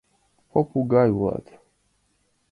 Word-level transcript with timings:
Попугай 0.51 1.09
улат. 1.17 1.45